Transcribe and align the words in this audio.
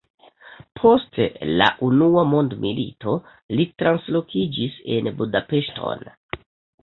Post 0.83 1.19
la 1.59 1.65
unua 1.87 2.23
mondmilito 2.29 3.13
li 3.59 3.67
translokiĝis 3.83 4.79
en 4.95 5.11
Budapeŝton. 5.21 6.05